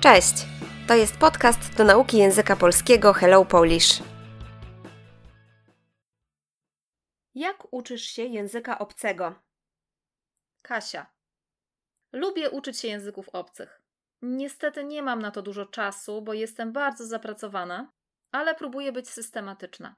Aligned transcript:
Cześć! 0.00 0.34
To 0.88 0.94
jest 0.94 1.16
podcast 1.16 1.76
do 1.76 1.84
nauki 1.84 2.16
języka 2.16 2.56
polskiego 2.56 3.12
Hello 3.12 3.44
Polish. 3.44 4.02
Jak 7.34 7.72
uczysz 7.72 8.02
się 8.02 8.22
języka 8.22 8.78
obcego? 8.78 9.34
Kasia. 10.62 11.06
Lubię 12.12 12.50
uczyć 12.50 12.80
się 12.80 12.88
języków 12.88 13.28
obcych. 13.28 13.82
Niestety 14.22 14.84
nie 14.84 15.02
mam 15.02 15.22
na 15.22 15.30
to 15.30 15.42
dużo 15.42 15.66
czasu, 15.66 16.22
bo 16.22 16.34
jestem 16.34 16.72
bardzo 16.72 17.06
zapracowana, 17.06 17.92
ale 18.32 18.54
próbuję 18.54 18.92
być 18.92 19.08
systematyczna. 19.08 19.96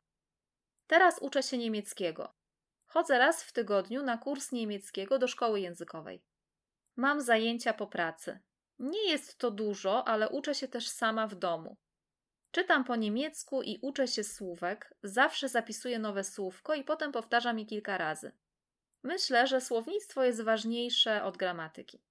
Teraz 0.87 1.19
uczę 1.19 1.43
się 1.43 1.59
niemieckiego. 1.59 2.34
Chodzę 2.87 3.19
raz 3.19 3.43
w 3.43 3.53
tygodniu 3.53 4.03
na 4.03 4.19
kurs 4.19 4.53
niemieckiego 4.53 5.19
do 5.19 5.29
szkoły 5.29 5.61
językowej. 5.61 6.23
Mam 6.96 7.21
zajęcia 7.21 7.72
po 7.72 7.86
pracy. 7.86 8.40
Nie 8.82 9.11
jest 9.11 9.39
to 9.39 9.50
dużo, 9.50 10.09
ale 10.09 10.29
uczę 10.29 10.54
się 10.54 10.68
też 10.68 10.89
sama 10.89 11.27
w 11.27 11.35
domu. 11.35 11.77
Czytam 12.50 12.85
po 12.85 12.96
niemiecku 12.96 13.63
i 13.63 13.79
uczę 13.82 14.09
się 14.09 14.25
słówek, 14.25 14.95
zawsze 15.03 15.49
zapisuję 15.49 15.99
nowe 15.99 16.25
słówko 16.25 16.75
i 16.75 16.85
potem 16.85 17.13
powtarzam 17.13 17.59
je 17.59 17.67
kilka 17.67 17.99
razy. 17.99 18.32
Myślę, 19.03 19.46
że 19.46 19.61
słownictwo 19.61 20.25
jest 20.25 20.43
ważniejsze 20.43 21.25
od 21.25 21.37
gramatyki. 21.37 22.03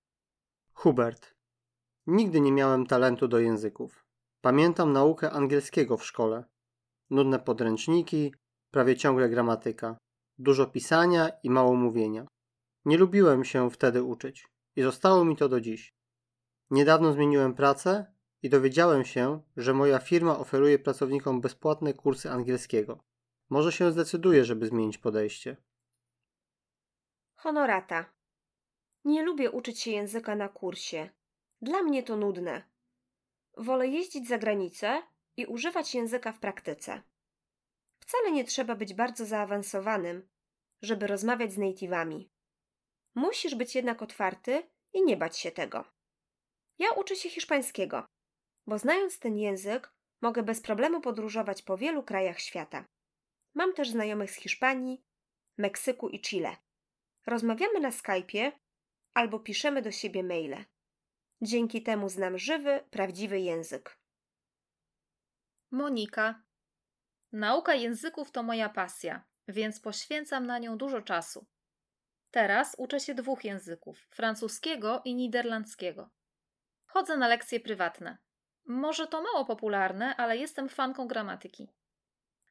Hubert. 0.74 1.36
Nigdy 2.08 2.42
nie 2.42 2.52
miałem 2.52 2.86
talentu 2.86 3.28
do 3.28 3.40
języków. 3.40 4.06
Pamiętam 4.42 4.94
naukę 4.94 5.32
angielskiego 5.32 5.98
w 5.98 6.06
szkole. 6.06 6.44
Nudne 7.10 7.40
podręczniki, 7.40 8.34
prawie 8.74 8.96
ciągle 8.96 9.30
gramatyka, 9.30 9.98
dużo 10.38 10.66
pisania 10.66 11.30
i 11.44 11.50
mało 11.50 11.76
mówienia. 11.76 12.28
Nie 12.86 12.98
lubiłem 12.98 13.46
się 13.46 13.70
wtedy 13.70 14.04
uczyć 14.04 14.48
i 14.76 14.82
zostało 14.82 15.26
mi 15.26 15.36
to 15.36 15.50
do 15.50 15.62
dziś. 15.62 15.94
Niedawno 16.72 17.14
zmieniłem 17.14 17.54
pracę 17.54 18.06
i 18.42 18.50
dowiedziałem 18.50 19.06
się, 19.06 19.42
że 19.58 19.74
moja 19.74 20.00
firma 20.00 20.40
oferuje 20.40 20.80
pracownikom 20.80 21.42
bezpłatne 21.42 21.94
kursy 21.94 22.32
angielskiego. 22.32 23.04
Może 23.50 23.72
się 23.72 23.92
zdecyduję, 23.92 24.46
żeby 24.46 24.66
zmienić 24.66 24.98
podejście. 24.98 25.58
Honorata. 27.36 28.06
Nie 29.06 29.24
lubię 29.24 29.52
uczyć 29.52 29.80
się 29.80 29.92
języka 29.92 30.36
na 30.36 30.50
kursie. 30.50 31.10
Dla 31.62 31.84
mnie 31.84 32.04
to 32.04 32.18
nudne. 32.18 32.64
Wolę 33.58 33.88
jeździć 33.88 34.28
za 34.28 34.38
granicę 34.38 35.02
i 35.38 35.46
używać 35.46 35.96
języka 35.96 36.32
w 36.32 36.40
praktyce. 36.40 37.02
Wcale 38.00 38.32
nie 38.32 38.44
trzeba 38.44 38.76
być 38.76 38.94
bardzo 38.94 39.26
zaawansowanym, 39.26 40.30
żeby 40.82 41.08
rozmawiać 41.08 41.54
z 41.54 41.58
native'ami. 41.58 42.26
Musisz 43.16 43.56
być 43.56 43.76
jednak 43.76 44.02
otwarty 44.02 44.64
i 44.94 45.04
nie 45.04 45.18
bać 45.18 45.38
się 45.38 45.52
tego. 45.52 46.01
Ja 46.82 46.92
uczę 46.92 47.16
się 47.16 47.30
hiszpańskiego, 47.30 48.06
bo 48.68 48.78
znając 48.78 49.20
ten 49.20 49.38
język, 49.38 49.94
mogę 50.22 50.44
bez 50.44 50.62
problemu 50.62 51.02
podróżować 51.02 51.62
po 51.62 51.78
wielu 51.78 52.04
krajach 52.04 52.40
świata. 52.40 52.86
Mam 53.56 53.74
też 53.74 53.90
znajomych 53.90 54.32
z 54.32 54.36
Hiszpanii, 54.36 55.04
Meksyku 55.58 56.10
i 56.10 56.22
Chile. 56.22 56.58
Rozmawiamy 57.26 57.80
na 57.80 57.90
Skype'ie 57.90 58.52
albo 59.14 59.40
piszemy 59.40 59.82
do 59.82 59.92
siebie 59.92 60.24
maile. 60.24 60.66
Dzięki 61.42 61.84
temu 61.84 62.10
znam 62.10 62.38
żywy, 62.38 62.84
prawdziwy 62.92 63.40
język. 63.40 63.98
Monika. 65.72 66.44
Nauka 67.32 67.76
języków 67.76 68.32
to 68.32 68.44
moja 68.44 68.70
pasja, 68.70 69.24
więc 69.48 69.80
poświęcam 69.80 70.46
na 70.46 70.60
nią 70.60 70.78
dużo 70.78 71.02
czasu. 71.02 71.46
Teraz 72.32 72.76
uczę 72.78 73.00
się 73.00 73.14
dwóch 73.16 73.44
języków 73.44 74.08
francuskiego 74.10 75.02
i 75.06 75.16
niderlandzkiego. 75.16 76.10
Chodzę 76.94 77.18
na 77.18 77.28
lekcje 77.28 77.60
prywatne. 77.60 78.18
Może 78.66 79.08
to 79.08 79.22
mało 79.22 79.46
popularne, 79.46 80.16
ale 80.16 80.38
jestem 80.38 80.70
fanką 80.70 81.08
gramatyki. 81.08 81.70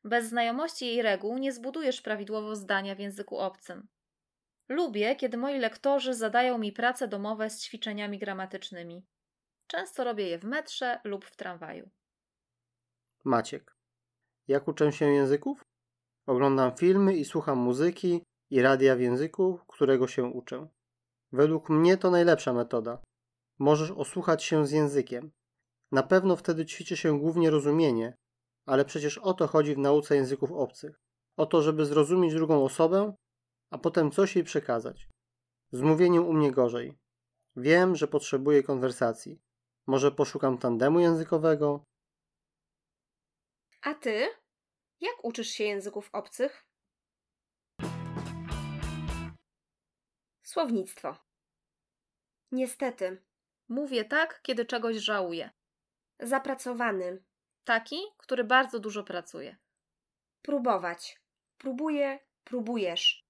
Bez 0.04 0.28
znajomości 0.28 0.86
jej 0.86 1.02
reguł 1.02 1.38
nie 1.38 1.52
zbudujesz 1.52 2.00
prawidłowo 2.00 2.56
zdania 2.56 2.94
w 2.94 2.98
języku 2.98 3.38
obcym. 3.38 3.88
Lubię, 4.68 5.16
kiedy 5.16 5.36
moi 5.36 5.58
lektorzy 5.58 6.14
zadają 6.14 6.58
mi 6.58 6.72
prace 6.72 7.08
domowe 7.08 7.50
z 7.50 7.62
ćwiczeniami 7.62 8.18
gramatycznymi. 8.18 9.06
Często 9.66 10.04
robię 10.04 10.28
je 10.28 10.38
w 10.38 10.44
metrze 10.44 11.00
lub 11.04 11.24
w 11.24 11.36
tramwaju. 11.36 11.90
Maciek. 13.24 13.76
Jak 14.48 14.68
uczę 14.68 14.92
się 14.92 15.06
języków? 15.06 15.62
Oglądam 16.26 16.76
filmy 16.76 17.16
i 17.16 17.24
słucham 17.24 17.58
muzyki 17.58 18.22
i 18.50 18.62
radia 18.62 18.96
w 18.96 19.00
języku, 19.00 19.60
którego 19.68 20.08
się 20.08 20.24
uczę. 20.24 20.68
Według 21.32 21.68
mnie 21.68 21.96
to 21.96 22.10
najlepsza 22.10 22.52
metoda. 22.52 23.02
Możesz 23.60 23.90
osłuchać 23.90 24.44
się 24.44 24.66
z 24.66 24.70
językiem. 24.70 25.32
Na 25.92 26.02
pewno 26.02 26.36
wtedy 26.36 26.66
ćwiczy 26.66 26.96
się 26.96 27.18
głównie 27.20 27.50
rozumienie, 27.50 28.16
ale 28.66 28.84
przecież 28.84 29.18
o 29.18 29.34
to 29.34 29.46
chodzi 29.46 29.74
w 29.74 29.78
nauce 29.78 30.16
języków 30.16 30.52
obcych. 30.52 31.00
O 31.36 31.46
to, 31.46 31.62
żeby 31.62 31.84
zrozumieć 31.84 32.34
drugą 32.34 32.64
osobę, 32.64 33.14
a 33.70 33.78
potem 33.78 34.10
coś 34.10 34.36
jej 34.36 34.44
przekazać. 34.44 35.08
Z 35.72 35.80
mówieniem 35.80 36.26
u 36.26 36.32
mnie 36.32 36.50
gorzej. 36.50 36.98
Wiem, 37.56 37.96
że 37.96 38.08
potrzebuję 38.08 38.62
konwersacji. 38.62 39.40
Może 39.86 40.12
poszukam 40.12 40.58
tandemu 40.58 41.00
językowego? 41.00 41.84
A 43.82 43.94
ty? 43.94 44.28
Jak 45.00 45.24
uczysz 45.24 45.48
się 45.48 45.64
języków 45.64 46.10
obcych? 46.12 46.66
Słownictwo. 50.42 51.16
Niestety, 52.52 53.29
Mówię 53.70 54.04
tak, 54.04 54.42
kiedy 54.42 54.66
czegoś 54.66 54.96
żałuję. 54.96 55.50
zapracowany. 56.20 57.22
Taki, 57.64 58.00
który 58.16 58.44
bardzo 58.44 58.78
dużo 58.78 59.04
pracuje. 59.04 59.56
Próbować. 60.42 61.20
Próbuję, 61.58 62.18
próbujesz. 62.44 63.24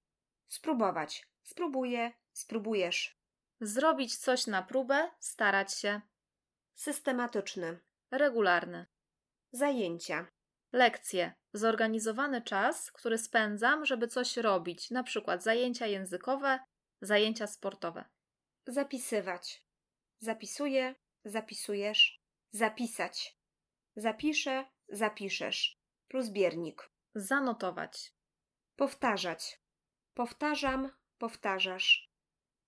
Spróbować. 0.48 1.26
Spróbuję, 1.42 2.12
spróbujesz. 2.32 3.18
Zrobić 3.60 4.16
coś 4.16 4.46
na 4.46 4.62
próbę, 4.62 5.10
starać 5.18 5.74
się. 5.74 6.00
Systematyczny. 6.74 7.80
Regularny. 8.10 8.86
Zajęcia. 9.52 10.26
Lekcje. 10.72 11.32
Zorganizowany 11.52 12.42
czas, 12.42 12.92
który 12.92 13.18
spędzam, 13.18 13.86
żeby 13.86 14.08
coś 14.08 14.36
robić, 14.36 14.90
na 14.90 15.02
przykład 15.02 15.42
zajęcia 15.42 15.86
językowe, 15.86 16.60
zajęcia 17.00 17.46
sportowe. 17.46 18.04
Zapisywać. 18.66 19.69
Zapisuję, 20.22 20.94
zapisujesz. 21.24 22.20
Zapisać. 22.50 23.38
Zapiszę, 23.96 24.64
zapiszesz. 24.88 25.80
Plus 26.08 26.28
biernik. 26.28 26.90
Zanotować. 27.14 28.14
Powtarzać. 28.76 29.60
Powtarzam, 30.14 30.90
powtarzasz. 31.18 32.10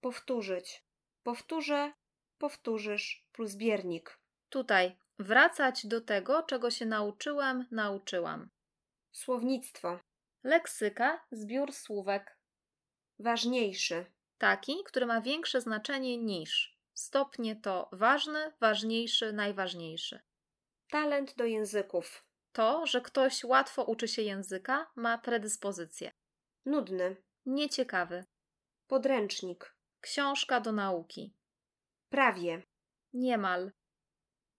Powtórzyć. 0.00 0.84
Powtórzę, 1.22 1.92
powtórzysz. 2.38 3.26
Plus 3.32 3.54
biernik. 3.54 4.18
Tutaj 4.48 4.96
wracać 5.18 5.86
do 5.86 6.00
tego, 6.00 6.42
czego 6.42 6.70
się 6.70 6.86
nauczyłem, 6.86 7.66
nauczyłam. 7.70 8.50
Słownictwo. 9.10 10.00
Leksyka, 10.44 11.26
zbiór 11.32 11.72
słówek. 11.72 12.38
Ważniejszy. 13.18 14.06
Taki, 14.38 14.84
który 14.84 15.06
ma 15.06 15.20
większe 15.20 15.60
znaczenie 15.60 16.18
niż. 16.18 16.71
Stopnie 17.02 17.56
to 17.56 17.88
ważny, 17.92 18.52
ważniejszy, 18.60 19.32
najważniejszy. 19.32 20.20
Talent 20.90 21.34
do 21.36 21.44
języków. 21.44 22.26
To, 22.52 22.86
że 22.86 23.00
ktoś 23.00 23.44
łatwo 23.44 23.84
uczy 23.84 24.08
się 24.08 24.22
języka, 24.22 24.90
ma 24.96 25.18
predyspozycję. 25.18 26.12
Nudny. 26.64 27.16
Nieciekawy. 27.46 28.24
Podręcznik. 28.86 29.76
Książka 30.00 30.60
do 30.60 30.72
nauki. 30.72 31.34
Prawie. 32.08 32.62
Niemal. 33.12 33.72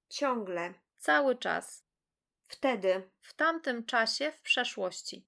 Ciągle. 0.10 0.74
Cały 0.98 1.36
czas. 1.36 1.86
Wtedy. 2.48 3.12
W 3.22 3.34
tamtym 3.34 3.86
czasie, 3.86 4.32
w 4.32 4.42
przeszłości. 4.42 5.28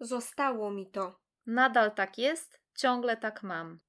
Zostało 0.00 0.70
mi 0.70 0.90
to. 0.90 1.20
Nadal 1.46 1.94
tak 1.94 2.18
jest, 2.18 2.60
ciągle 2.74 3.16
tak 3.16 3.42
mam. 3.42 3.80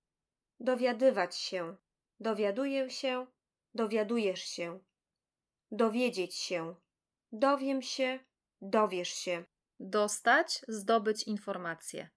Dowiadywać 0.60 1.36
się. 1.36 1.76
Dowiaduję 2.24 2.90
się. 2.90 3.28
Dowiadujesz 3.74 4.44
się. 4.44 4.80
Dowiedzieć 5.72 6.36
się. 6.36 6.76
Dowiem 7.32 7.82
się. 7.82 8.20
Dowiesz 8.62 9.14
się. 9.14 9.44
Dostać, 9.80 10.62
zdobyć 10.68 11.24
informacje. 11.24 12.10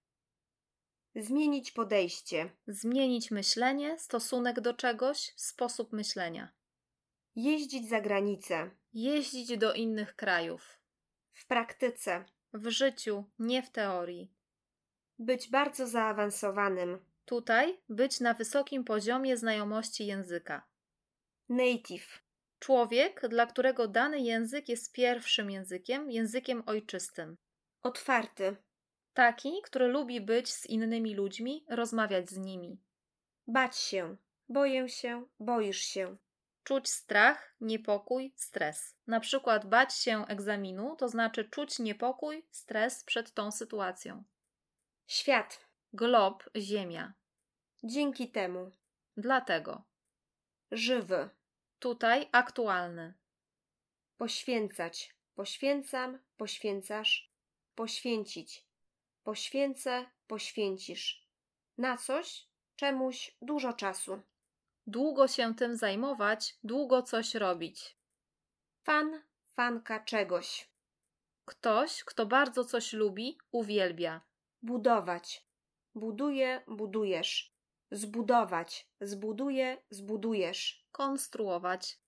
Zmienić 1.15 1.71
podejście. 1.71 2.49
Zmienić 2.67 3.31
myślenie, 3.31 3.99
stosunek 3.99 4.61
do 4.61 4.73
czegoś, 4.73 5.33
sposób 5.35 5.93
myślenia. 5.93 6.53
Jeździć 7.35 7.89
za 7.89 8.01
granicę. 8.01 8.71
Jeździć 8.93 9.57
do 9.57 9.73
innych 9.73 10.15
krajów. 10.15 10.79
W 11.33 11.47
praktyce. 11.47 12.25
W 12.53 12.69
życiu, 12.69 13.23
nie 13.39 13.63
w 13.63 13.69
teorii. 13.69 14.31
Być 15.19 15.49
bardzo 15.49 15.87
zaawansowanym. 15.87 17.05
Tutaj 17.27 17.79
być 17.89 18.19
na 18.19 18.33
wysokim 18.33 18.83
poziomie 18.83 19.37
znajomości 19.37 20.05
języka. 20.05 20.67
Native. 21.49 22.23
Człowiek, 22.59 23.27
dla 23.29 23.45
którego 23.45 23.87
dany 23.87 24.19
język 24.19 24.69
jest 24.69 24.93
pierwszym 24.93 25.51
językiem, 25.51 26.11
językiem 26.11 26.63
ojczystym. 26.65 27.37
Otwarty. 27.83 28.55
Taki, 29.13 29.61
który 29.63 29.87
lubi 29.87 30.21
być 30.21 30.53
z 30.53 30.65
innymi 30.65 31.15
ludźmi, 31.15 31.65
rozmawiać 31.69 32.29
z 32.29 32.37
nimi. 32.37 32.81
Bać 33.47 33.77
się. 33.77 34.17
Boję 34.49 34.89
się, 34.89 35.25
boisz 35.39 35.81
się. 35.81 36.17
Czuć 36.63 36.89
strach, 36.89 37.55
niepokój, 37.61 38.33
stres. 38.35 38.95
Na 39.07 39.19
przykład 39.19 39.65
bać 39.65 39.93
się 39.93 40.25
egzaminu 40.27 40.95
to 40.95 41.07
znaczy 41.07 41.49
czuć 41.49 41.79
niepokój, 41.79 42.45
stres 42.51 43.03
przed 43.03 43.33
tą 43.33 43.51
sytuacją. 43.51 44.23
Świat. 45.07 45.66
Glob, 45.97 46.43
ziemia. 46.55 47.13
Dzięki 47.83 48.31
temu. 48.31 48.71
Dlatego. 49.17 49.83
Żywy. 50.71 51.29
Tutaj 51.79 52.29
aktualny. 52.31 53.13
Poświęcać. 54.17 55.15
Poświęcam, 55.35 56.19
poświęcasz. 56.37 57.31
Poświęcić. 57.75 58.67
Poświęcę, 59.23 60.05
poświęcisz. 60.27 61.27
Na 61.77 61.97
coś, 61.97 62.47
czemuś 62.75 63.37
dużo 63.41 63.73
czasu. 63.73 64.21
Długo 64.87 65.27
się 65.27 65.55
tym 65.55 65.75
zajmować, 65.75 66.57
długo 66.63 67.01
coś 67.01 67.35
robić. 67.35 67.97
Fan, 68.83 69.21
fanka 69.53 69.99
czegoś. 69.99 70.69
Ktoś, 71.45 72.03
kto 72.03 72.25
bardzo 72.25 72.65
coś 72.65 72.93
lubi, 72.93 73.37
uwielbia. 73.51 74.21
Budować. 74.61 75.46
Buduje, 75.97 76.61
budujesz. 76.67 77.57
Zbudować. 77.91 78.89
Zbuduje, 79.01 79.77
zbudujesz. 79.89 80.87
Konstruować. 80.91 81.99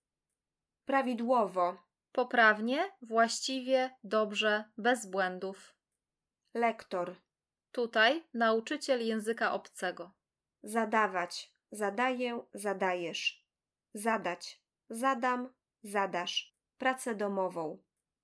Prawidłowo. 0.84 1.76
Poprawnie, 2.12 2.92
właściwie, 3.02 3.96
dobrze, 4.04 4.64
bez 4.78 5.06
błędów. 5.06 5.74
Lektor. 6.54 7.16
Tutaj 7.72 8.24
nauczyciel 8.34 9.06
języka 9.06 9.52
obcego. 9.52 10.12
Zadawać. 10.62 11.54
Zadaję, 11.70 12.42
zadajesz. 12.54 13.46
Zadać. 13.94 14.62
Zadam, 14.90 15.52
zadasz. 15.82 16.56
Pracę 16.78 17.14
domową. 17.14 17.78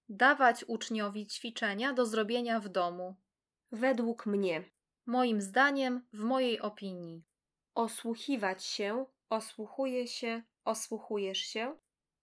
Dawać 0.08 0.64
uczniowi 0.68 1.26
ćwiczenia 1.26 1.92
do 1.92 2.06
zrobienia 2.06 2.60
w 2.60 2.68
domu. 2.68 3.16
Według 3.72 4.26
mnie. 4.26 4.75
Moim 5.06 5.40
zdaniem, 5.40 6.06
w 6.12 6.20
mojej 6.20 6.60
opinii. 6.60 7.24
Osłuchiwać 7.74 8.64
się, 8.64 9.06
osłuchuje 9.30 10.08
się, 10.08 10.42
osłuchujesz 10.64 11.38
się. 11.38 11.76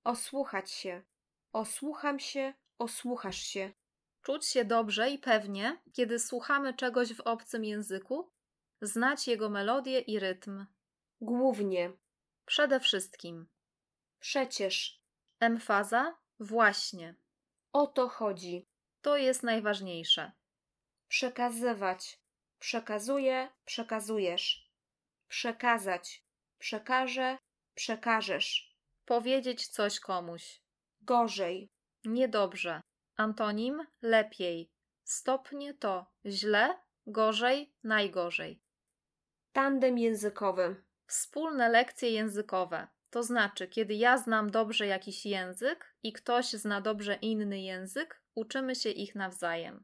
Osłuchać 0.03 0.71
się. 0.71 1.03
Osłucham 1.53 2.19
się, 2.19 2.53
osłuchasz 2.77 3.37
się. 3.37 3.73
Czuć 4.21 4.47
się 4.47 4.65
dobrze 4.65 5.09
i 5.09 5.19
pewnie, 5.19 5.81
kiedy 5.93 6.19
słuchamy 6.19 6.73
czegoś 6.73 7.13
w 7.13 7.21
obcym 7.21 7.65
języku, 7.65 8.31
znać 8.81 9.27
jego 9.27 9.49
melodię 9.49 9.99
i 9.99 10.19
rytm. 10.19 10.65
Głównie. 11.21 11.91
Przede 12.45 12.79
wszystkim. 12.79 13.47
Przecież. 14.19 15.03
Emfaza 15.39 16.17
właśnie. 16.39 17.15
O 17.73 17.87
to 17.87 18.09
chodzi. 18.09 18.67
To 19.01 19.17
jest 19.17 19.43
najważniejsze. 19.43 20.31
Przekazywać. 21.07 22.22
Przekazuję, 22.63 23.49
przekazujesz. 23.65 24.69
Przekazać. 25.27 26.23
Przekażę, 26.59 27.37
przekażesz. 27.75 28.75
Powiedzieć 29.05 29.67
coś 29.67 29.99
komuś. 29.99 30.61
Gorzej. 31.01 31.69
Niedobrze. 32.05 32.81
Antonim 33.17 33.87
lepiej. 34.01 34.69
Stopnie 35.03 35.73
to 35.73 36.05
źle, 36.25 36.79
gorzej, 37.07 37.73
najgorzej. 37.83 38.61
Tandem 39.53 39.97
językowy. 39.97 40.83
Wspólne 41.07 41.69
lekcje 41.69 42.09
językowe. 42.11 42.87
To 43.09 43.23
znaczy, 43.23 43.67
kiedy 43.67 43.93
ja 43.93 44.17
znam 44.17 44.51
dobrze 44.51 44.87
jakiś 44.87 45.25
język 45.25 45.95
i 46.03 46.13
ktoś 46.13 46.45
zna 46.45 46.81
dobrze 46.81 47.15
inny 47.15 47.61
język, 47.61 48.23
uczymy 48.35 48.75
się 48.75 48.89
ich 48.89 49.15
nawzajem. 49.15 49.83